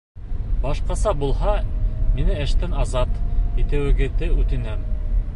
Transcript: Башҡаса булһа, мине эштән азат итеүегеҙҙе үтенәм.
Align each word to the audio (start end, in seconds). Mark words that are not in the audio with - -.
Башҡаса 0.61 1.11
булһа, 1.23 1.51
мине 2.15 2.37
эштән 2.45 2.73
азат 2.85 3.21
итеүегеҙҙе 3.65 4.31
үтенәм. 4.45 4.89